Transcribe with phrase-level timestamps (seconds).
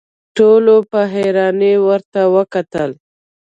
[0.37, 2.89] ټولو په حيرانۍ ورته وکتل.